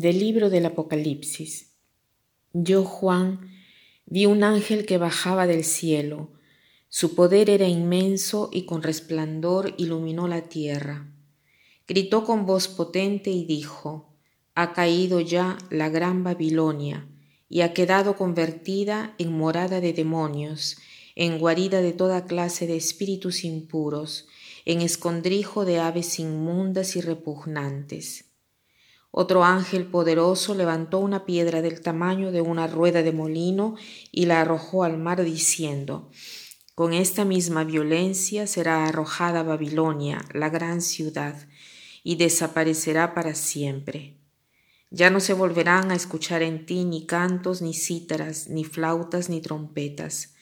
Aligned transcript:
Del 0.00 0.20
libro 0.20 0.48
del 0.48 0.64
Apocalipsis. 0.64 1.72
Yo, 2.52 2.84
Juan, 2.84 3.50
vi 4.06 4.26
un 4.26 4.44
ángel 4.44 4.86
que 4.86 4.96
bajaba 4.96 5.48
del 5.48 5.64
cielo. 5.64 6.30
Su 6.88 7.16
poder 7.16 7.50
era 7.50 7.66
inmenso 7.66 8.48
y 8.52 8.64
con 8.64 8.84
resplandor 8.84 9.74
iluminó 9.76 10.28
la 10.28 10.42
tierra. 10.42 11.12
Gritó 11.88 12.22
con 12.22 12.46
voz 12.46 12.68
potente 12.68 13.30
y 13.30 13.44
dijo, 13.44 14.14
Ha 14.54 14.72
caído 14.72 15.18
ya 15.18 15.58
la 15.68 15.88
gran 15.88 16.22
Babilonia 16.22 17.08
y 17.48 17.62
ha 17.62 17.74
quedado 17.74 18.14
convertida 18.14 19.16
en 19.18 19.32
morada 19.32 19.80
de 19.80 19.92
demonios, 19.92 20.76
en 21.16 21.40
guarida 21.40 21.80
de 21.80 21.92
toda 21.92 22.24
clase 22.24 22.68
de 22.68 22.76
espíritus 22.76 23.42
impuros, 23.42 24.28
en 24.64 24.80
escondrijo 24.80 25.64
de 25.64 25.80
aves 25.80 26.20
inmundas 26.20 26.94
y 26.94 27.00
repugnantes 27.00 28.27
otro 29.10 29.42
ángel 29.42 29.86
poderoso 29.86 30.54
levantó 30.54 30.98
una 30.98 31.24
piedra 31.24 31.62
del 31.62 31.80
tamaño 31.80 32.30
de 32.30 32.42
una 32.42 32.66
rueda 32.66 33.02
de 33.02 33.12
molino 33.12 33.74
y 34.12 34.26
la 34.26 34.42
arrojó 34.42 34.84
al 34.84 34.98
mar 34.98 35.24
diciendo, 35.24 36.10
Con 36.74 36.92
esta 36.92 37.24
misma 37.24 37.64
violencia 37.64 38.46
será 38.46 38.84
arrojada 38.84 39.42
Babilonia, 39.42 40.24
la 40.34 40.50
gran 40.50 40.82
ciudad, 40.82 41.48
y 42.04 42.16
desaparecerá 42.16 43.14
para 43.14 43.34
siempre. 43.34 44.18
Ya 44.90 45.10
no 45.10 45.20
se 45.20 45.32
volverán 45.32 45.90
a 45.90 45.94
escuchar 45.94 46.42
en 46.42 46.66
ti 46.66 46.84
ni 46.84 47.06
cantos, 47.06 47.62
ni 47.62 47.74
cítaras, 47.74 48.48
ni 48.48 48.64
flautas, 48.64 49.28
ni 49.30 49.40
trompetas. 49.40 50.34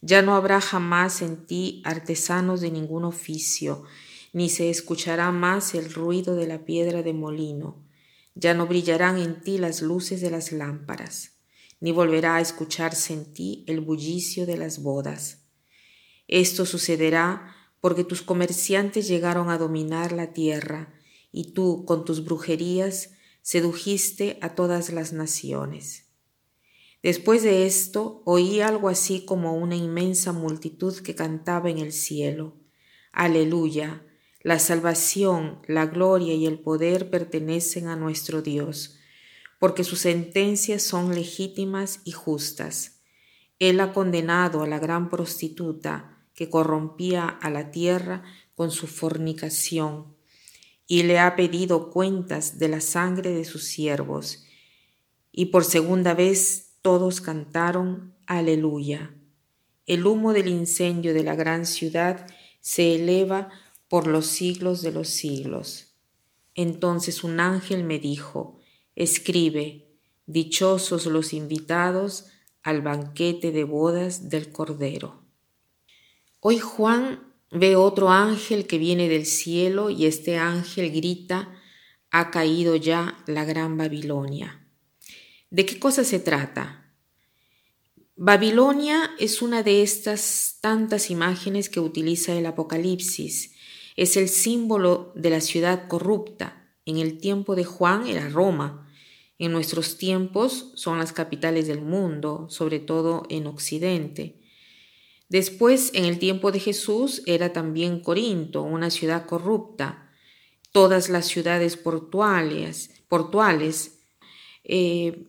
Ya 0.00 0.22
no 0.22 0.34
habrá 0.34 0.60
jamás 0.60 1.22
en 1.22 1.46
ti 1.46 1.82
artesanos 1.84 2.60
de 2.60 2.70
ningún 2.70 3.04
oficio, 3.04 3.84
ni 4.32 4.48
se 4.48 4.70
escuchará 4.70 5.30
más 5.30 5.74
el 5.74 5.92
ruido 5.92 6.36
de 6.36 6.46
la 6.46 6.64
piedra 6.64 7.02
de 7.02 7.12
molino 7.12 7.83
ya 8.34 8.54
no 8.54 8.66
brillarán 8.66 9.18
en 9.18 9.40
ti 9.40 9.58
las 9.58 9.82
luces 9.82 10.20
de 10.20 10.30
las 10.30 10.52
lámparas, 10.52 11.32
ni 11.80 11.92
volverá 11.92 12.36
a 12.36 12.40
escucharse 12.40 13.12
en 13.12 13.32
ti 13.32 13.64
el 13.66 13.80
bullicio 13.80 14.46
de 14.46 14.56
las 14.56 14.82
bodas. 14.82 15.44
Esto 16.26 16.66
sucederá 16.66 17.54
porque 17.80 18.04
tus 18.04 18.22
comerciantes 18.22 19.08
llegaron 19.08 19.50
a 19.50 19.58
dominar 19.58 20.12
la 20.12 20.32
tierra, 20.32 20.94
y 21.30 21.52
tú 21.52 21.84
con 21.84 22.04
tus 22.04 22.24
brujerías 22.24 23.10
sedujiste 23.42 24.38
a 24.40 24.54
todas 24.54 24.90
las 24.90 25.12
naciones. 25.12 26.06
Después 27.02 27.42
de 27.42 27.66
esto 27.66 28.22
oí 28.24 28.60
algo 28.60 28.88
así 28.88 29.26
como 29.26 29.54
una 29.54 29.76
inmensa 29.76 30.32
multitud 30.32 30.96
que 31.02 31.14
cantaba 31.14 31.68
en 31.68 31.76
el 31.76 31.92
cielo. 31.92 32.56
Aleluya, 33.12 34.02
la 34.44 34.58
salvación, 34.58 35.58
la 35.66 35.86
gloria 35.86 36.34
y 36.34 36.46
el 36.46 36.58
poder 36.60 37.08
pertenecen 37.08 37.88
a 37.88 37.96
nuestro 37.96 38.42
Dios, 38.42 38.98
porque 39.58 39.84
sus 39.84 40.00
sentencias 40.00 40.82
son 40.82 41.14
legítimas 41.14 42.00
y 42.04 42.12
justas. 42.12 43.00
Él 43.58 43.80
ha 43.80 43.94
condenado 43.94 44.62
a 44.62 44.66
la 44.66 44.78
gran 44.78 45.08
prostituta 45.08 46.18
que 46.34 46.50
corrompía 46.50 47.26
a 47.26 47.48
la 47.48 47.70
tierra 47.70 48.22
con 48.54 48.70
su 48.70 48.86
fornicación, 48.86 50.14
y 50.86 51.04
le 51.04 51.18
ha 51.18 51.36
pedido 51.36 51.90
cuentas 51.90 52.58
de 52.58 52.68
la 52.68 52.82
sangre 52.82 53.30
de 53.30 53.46
sus 53.46 53.64
siervos. 53.64 54.44
Y 55.32 55.46
por 55.46 55.64
segunda 55.64 56.12
vez 56.12 56.74
todos 56.82 57.22
cantaron 57.22 58.14
Aleluya. 58.26 59.14
El 59.86 60.06
humo 60.06 60.34
del 60.34 60.48
incendio 60.48 61.14
de 61.14 61.24
la 61.24 61.34
gran 61.34 61.64
ciudad 61.64 62.26
se 62.60 62.96
eleva 62.96 63.48
por 63.88 64.06
los 64.06 64.26
siglos 64.26 64.82
de 64.82 64.92
los 64.92 65.08
siglos. 65.08 65.94
Entonces 66.54 67.24
un 67.24 67.40
ángel 67.40 67.84
me 67.84 67.98
dijo, 67.98 68.58
escribe, 68.94 69.88
dichosos 70.26 71.06
los 71.06 71.32
invitados 71.32 72.26
al 72.62 72.80
banquete 72.80 73.52
de 73.52 73.64
bodas 73.64 74.28
del 74.30 74.52
Cordero. 74.52 75.22
Hoy 76.40 76.58
Juan 76.58 77.34
ve 77.50 77.76
otro 77.76 78.10
ángel 78.10 78.66
que 78.66 78.78
viene 78.78 79.08
del 79.08 79.26
cielo 79.26 79.90
y 79.90 80.06
este 80.06 80.38
ángel 80.38 80.90
grita, 80.90 81.54
ha 82.10 82.30
caído 82.30 82.76
ya 82.76 83.22
la 83.26 83.44
gran 83.44 83.76
Babilonia. 83.76 84.68
¿De 85.50 85.66
qué 85.66 85.78
cosa 85.78 86.04
se 86.04 86.20
trata? 86.20 86.94
Babilonia 88.16 89.10
es 89.18 89.42
una 89.42 89.64
de 89.64 89.82
estas 89.82 90.58
tantas 90.60 91.10
imágenes 91.10 91.68
que 91.68 91.80
utiliza 91.80 92.32
el 92.34 92.46
Apocalipsis 92.46 93.53
es 93.96 94.16
el 94.16 94.28
símbolo 94.28 95.12
de 95.14 95.30
la 95.30 95.40
ciudad 95.40 95.88
corrupta. 95.88 96.74
En 96.84 96.98
el 96.98 97.18
tiempo 97.18 97.54
de 97.54 97.64
Juan 97.64 98.06
era 98.06 98.28
Roma. 98.28 98.88
En 99.38 99.52
nuestros 99.52 99.98
tiempos 99.98 100.72
son 100.74 100.98
las 100.98 101.12
capitales 101.12 101.66
del 101.66 101.80
mundo, 101.80 102.46
sobre 102.50 102.78
todo 102.78 103.24
en 103.30 103.46
Occidente. 103.46 104.40
Después, 105.28 105.90
en 105.94 106.04
el 106.04 106.18
tiempo 106.18 106.52
de 106.52 106.60
Jesús, 106.60 107.22
era 107.26 107.52
también 107.52 108.00
Corinto, 108.00 108.62
una 108.62 108.90
ciudad 108.90 109.26
corrupta. 109.26 110.12
Todas 110.70 111.08
las 111.08 111.26
ciudades 111.26 111.76
portuales, 111.76 112.90
portuales 113.08 113.98
eh, 114.64 115.26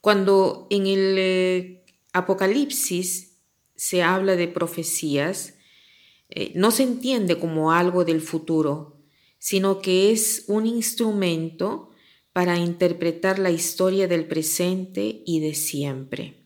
cuando 0.00 0.66
en 0.70 0.86
el 0.86 1.16
eh, 1.18 1.84
Apocalipsis 2.12 3.38
se 3.74 4.02
habla 4.02 4.36
de 4.36 4.48
profecías, 4.48 5.54
eh, 6.38 6.52
no 6.54 6.70
se 6.70 6.82
entiende 6.82 7.38
como 7.38 7.72
algo 7.72 8.04
del 8.04 8.20
futuro, 8.20 9.00
sino 9.38 9.80
que 9.80 10.12
es 10.12 10.44
un 10.48 10.66
instrumento 10.66 11.88
para 12.34 12.58
interpretar 12.58 13.38
la 13.38 13.50
historia 13.50 14.06
del 14.06 14.28
presente 14.28 15.22
y 15.24 15.40
de 15.40 15.54
siempre. 15.54 16.44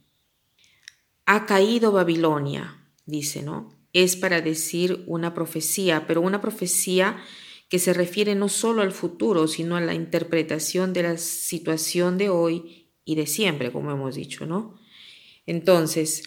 Ha 1.27 1.45
caído 1.45 1.91
Babilonia, 1.91 2.87
dice, 3.05 3.43
¿no? 3.43 3.77
Es 3.93 4.15
para 4.15 4.41
decir 4.41 5.03
una 5.09 5.35
profecía, 5.35 6.07
pero 6.07 6.21
una 6.21 6.41
profecía 6.41 7.21
que 7.69 7.81
se 7.81 7.93
refiere 7.93 8.37
no 8.37 8.49
solo 8.49 8.83
al 8.83 8.93
futuro, 8.93 9.49
sino 9.49 9.75
a 9.75 9.81
la 9.81 9.95
interpretación 9.95 10.93
de 10.93 11.03
la 11.03 11.19
situación 11.19 12.17
de 12.17 12.29
hoy 12.29 12.93
y 13.05 13.17
de 13.17 13.27
siempre, 13.27 13.73
como 13.73 13.91
hemos 13.91 14.15
dicho, 14.15 14.47
¿no? 14.47 14.79
Entonces, 15.47 16.23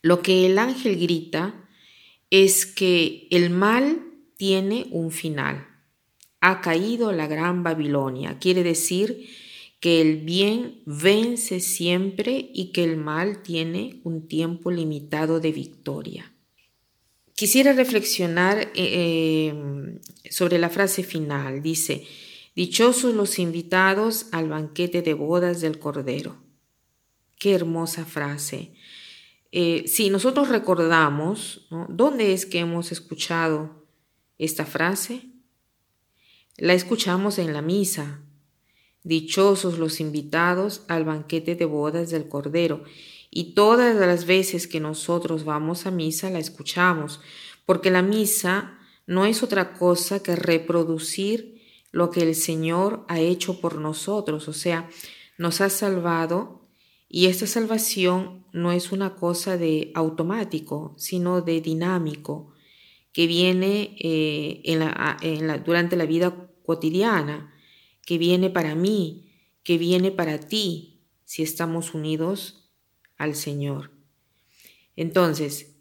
lo 0.00 0.22
que 0.22 0.46
el 0.46 0.58
ángel 0.58 0.98
grita 0.98 1.67
es 2.30 2.66
que 2.66 3.26
el 3.30 3.50
mal 3.50 4.02
tiene 4.36 4.86
un 4.90 5.10
final. 5.10 5.66
Ha 6.40 6.60
caído 6.60 7.12
la 7.12 7.26
gran 7.26 7.62
Babilonia. 7.62 8.38
Quiere 8.38 8.62
decir 8.62 9.28
que 9.80 10.00
el 10.00 10.18
bien 10.18 10.82
vence 10.86 11.60
siempre 11.60 12.50
y 12.52 12.72
que 12.72 12.84
el 12.84 12.96
mal 12.96 13.42
tiene 13.42 14.00
un 14.04 14.26
tiempo 14.26 14.70
limitado 14.70 15.40
de 15.40 15.52
victoria. 15.52 16.32
Quisiera 17.34 17.72
reflexionar 17.72 18.58
eh, 18.58 18.72
eh, 18.74 20.00
sobre 20.30 20.58
la 20.58 20.70
frase 20.70 21.04
final. 21.04 21.62
Dice, 21.62 22.04
dichosos 22.56 23.14
los 23.14 23.38
invitados 23.38 24.26
al 24.32 24.48
banquete 24.48 25.02
de 25.02 25.14
bodas 25.14 25.60
del 25.60 25.78
Cordero. 25.78 26.42
Qué 27.38 27.54
hermosa 27.54 28.04
frase. 28.04 28.72
Eh, 29.50 29.84
si 29.86 30.10
nosotros 30.10 30.48
recordamos, 30.48 31.66
¿dónde 31.88 32.32
es 32.34 32.44
que 32.44 32.58
hemos 32.58 32.92
escuchado 32.92 33.86
esta 34.36 34.66
frase? 34.66 35.30
La 36.56 36.74
escuchamos 36.74 37.38
en 37.38 37.52
la 37.52 37.62
misa. 37.62 38.20
Dichosos 39.04 39.78
los 39.78 40.00
invitados 40.00 40.82
al 40.88 41.04
banquete 41.04 41.54
de 41.54 41.64
bodas 41.64 42.10
del 42.10 42.28
Cordero. 42.28 42.84
Y 43.30 43.54
todas 43.54 43.94
las 43.96 44.26
veces 44.26 44.66
que 44.66 44.80
nosotros 44.80 45.44
vamos 45.44 45.86
a 45.86 45.90
misa 45.90 46.30
la 46.30 46.38
escuchamos, 46.38 47.20
porque 47.64 47.90
la 47.90 48.02
misa 48.02 48.78
no 49.06 49.24
es 49.24 49.42
otra 49.42 49.72
cosa 49.74 50.22
que 50.22 50.36
reproducir 50.36 51.62
lo 51.90 52.10
que 52.10 52.22
el 52.22 52.34
Señor 52.34 53.04
ha 53.08 53.20
hecho 53.20 53.60
por 53.60 53.76
nosotros, 53.76 54.48
o 54.48 54.52
sea, 54.52 54.88
nos 55.38 55.60
ha 55.60 55.70
salvado 55.70 56.57
y 57.08 57.26
esta 57.26 57.46
salvación 57.46 58.44
no 58.52 58.72
es 58.72 58.92
una 58.92 59.16
cosa 59.16 59.56
de 59.56 59.92
automático, 59.94 60.94
sino 60.98 61.40
de 61.40 61.60
dinámico, 61.60 62.52
que 63.12 63.26
viene 63.26 63.96
eh, 63.98 64.60
en 64.64 65.64
durante 65.64 65.96
la 65.96 66.04
vida 66.04 66.50
cotidiana, 66.64 67.54
que 68.04 68.18
viene 68.18 68.50
para 68.50 68.74
mí, 68.74 69.32
que 69.62 69.78
viene 69.78 70.10
para 70.10 70.38
ti, 70.38 71.00
si 71.24 71.42
estamos 71.42 71.94
unidos 71.94 72.70
al 73.16 73.34
Señor. 73.34 73.90
Entonces, 74.96 75.76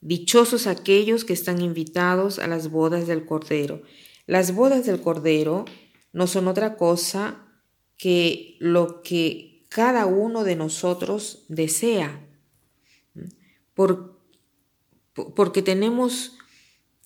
dichosos 0.00 0.66
aquellos 0.66 1.24
que 1.24 1.32
están 1.32 1.60
invitados 1.60 2.38
a 2.38 2.46
las 2.46 2.70
bodas 2.70 3.06
del 3.06 3.24
Cordero. 3.24 3.82
Las 4.26 4.54
bodas 4.54 4.86
del 4.86 5.00
Cordero 5.00 5.64
no 6.12 6.26
son 6.26 6.48
otra 6.48 6.76
cosa 6.76 7.46
que 7.96 8.56
lo 8.60 9.02
que 9.02 9.57
cada 9.68 10.06
uno 10.06 10.44
de 10.44 10.56
nosotros 10.56 11.44
desea. 11.48 12.24
porque 15.34 15.62
tenemos, 15.62 16.36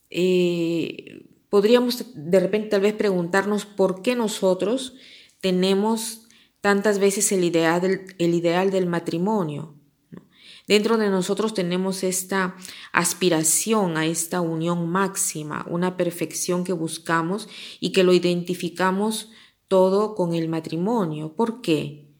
eh, 0.08 1.26
podríamos 1.50 2.04
de 2.14 2.40
repente 2.40 2.68
tal 2.68 2.80
vez 2.80 2.94
preguntarnos 2.94 3.66
por 3.66 4.02
qué 4.02 4.14
nosotros 4.16 4.94
tenemos 5.40 6.28
tantas 6.62 6.98
veces 6.98 7.30
el 7.32 7.44
ideal 7.44 7.80
del, 7.80 8.14
el 8.18 8.34
ideal 8.34 8.70
del 8.70 8.86
matrimonio. 8.86 9.74
Dentro 10.68 10.96
de 10.96 11.10
nosotros 11.10 11.52
tenemos 11.54 12.04
esta 12.04 12.56
aspiración 12.92 13.96
a 13.96 14.06
esta 14.06 14.40
unión 14.40 14.88
máxima, 14.88 15.66
una 15.68 15.96
perfección 15.96 16.64
que 16.64 16.72
buscamos 16.72 17.48
y 17.80 17.92
que 17.92 18.04
lo 18.04 18.12
identificamos 18.12 19.30
todo 19.68 20.14
con 20.14 20.34
el 20.34 20.48
matrimonio. 20.48 21.34
¿Por 21.34 21.60
qué? 21.60 22.11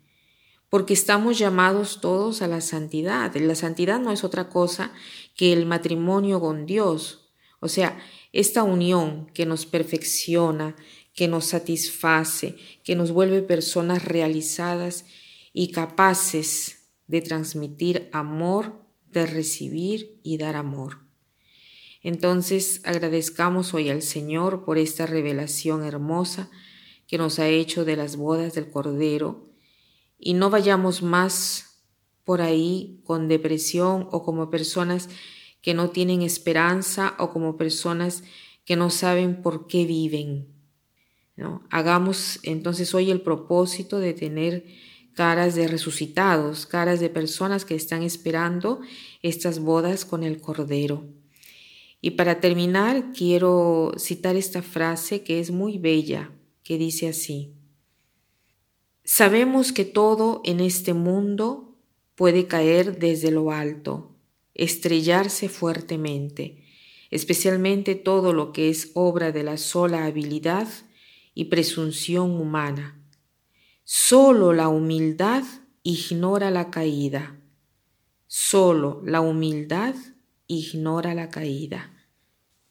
Porque 0.73 0.95
estamos 0.95 1.39
llamados 1.39 2.01
todos 2.01 2.41
a 2.41 2.49
la 2.49 2.63
santidad. 2.63 3.37
La 3.37 3.55
santidad 3.55 4.01
no 4.01 4.11
es 4.11 4.25
otra 4.25 4.49
cosa 4.49 4.91
que 5.37 5.53
el 5.53 5.67
matrimonio 5.67 6.41
con 6.41 6.65
Dios. 6.65 7.31
O 7.61 7.69
sea, 7.69 8.01
esta 8.33 8.63
unión 8.63 9.27
que 9.35 9.45
nos 9.45 9.67
perfecciona, 9.67 10.75
que 11.15 11.29
nos 11.29 11.45
satisface, 11.45 12.57
que 12.85 12.97
nos 12.97 13.13
vuelve 13.13 13.43
personas 13.43 14.07
realizadas 14.07 15.05
y 15.53 15.73
capaces 15.73 16.89
de 17.07 17.21
transmitir 17.21 18.09
amor, 18.11 18.83
de 19.11 19.27
recibir 19.27 20.21
y 20.23 20.39
dar 20.39 20.57
amor. 20.57 21.01
Entonces 22.03 22.81
agradezcamos 22.85 23.75
hoy 23.75 23.91
al 23.91 24.01
Señor 24.01 24.65
por 24.65 24.79
esta 24.79 25.05
revelación 25.05 25.85
hermosa 25.85 26.51
que 27.07 27.19
nos 27.19 27.39
ha 27.41 27.49
hecho 27.49 27.85
de 27.85 27.97
las 27.97 28.17
bodas 28.17 28.55
del 28.55 28.71
Cordero 28.71 29.52
y 30.25 30.35
no 30.35 30.51
vayamos 30.51 31.03
más 31.03 31.83
por 32.25 32.41
ahí 32.41 33.01
con 33.05 33.27
depresión 33.27 34.09
o 34.13 34.23
como 34.23 34.51
personas 34.51 35.09
que 35.61 35.75
no 35.75 35.91
tienen 35.91 36.23
esperanza 36.23 37.17
o 37.19 37.31
como 37.31 37.57
personas 37.57 38.23
que 38.65 38.77
no 38.77 38.89
saben 38.89 39.43
por 39.43 39.67
qué 39.67 39.85
viven. 39.85 40.47
¿no? 41.37 41.67
Hagamos 41.71 42.39
entonces 42.45 42.95
hoy 42.95 43.11
el 43.11 43.21
propósito 43.21 43.99
de 43.99 44.15
tener 44.15 44.65
caras 45.15 45.57
de 45.57 45.67
resucitados, 45.67 46.67
caras 46.67 47.01
de 47.01 47.11
personas 47.11 47.65
que 47.65 47.75
están 47.75 48.05
esperando 48.05 48.81
estas 49.23 49.59
bodas 49.59 50.05
con 50.05 50.23
el 50.23 50.41
Cordero. 50.41 51.05
Y 52.01 52.13
para 52.13 52.39
terminar, 52.39 53.13
quiero 53.13 53.93
citar 53.99 54.37
esta 54.37 54.63
frase 54.63 55.23
que 55.25 55.41
es 55.41 55.51
muy 55.51 55.79
bella, 55.79 56.31
que 56.63 56.79
dice 56.79 57.09
así. 57.09 57.55
Sabemos 59.05 59.73
que 59.73 59.85
todo 59.85 60.43
en 60.45 60.61
este 60.61 60.95
mundo 60.95 61.77
puede 62.15 62.47
caer 62.47 62.99
desde 62.99 63.31
lo 63.31 63.51
alto, 63.51 64.17
estrellarse 64.55 65.49
fuertemente, 65.49 66.65
especialmente 67.11 67.95
todo 67.95 68.33
lo 68.33 68.53
que 68.53 68.71
es 68.71 68.93
obra 68.95 69.33
de 69.33 69.43
la 69.43 69.57
sola 69.57 70.05
habilidad 70.05 70.69
y 71.35 71.47
presunción 71.47 72.31
humana. 72.41 73.03
Solo 73.85 74.53
la 74.53 74.69
humildad 74.69 75.43
ignora 75.83 76.51
la 76.51 76.71
caída. 76.71 77.41
Solo 78.27 79.03
la 79.05 79.21
humildad 79.21 79.95
ignora 80.47 81.15
la 81.15 81.29
caída. 81.29 81.93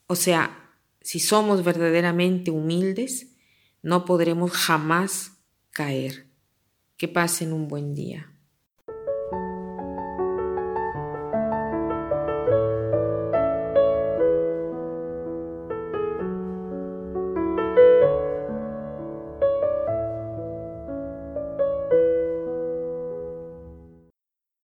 O 0.07 0.15
sea, 0.15 0.77
si 1.01 1.19
somos 1.19 1.63
verdaderamente 1.63 2.51
humildes, 2.51 3.35
no 3.81 4.05
podremos 4.05 4.51
jamás 4.51 5.30
caer. 5.71 6.27
Que 6.97 7.07
pasen 7.07 7.53
un 7.53 7.67
buen 7.67 7.95
día. 7.95 8.30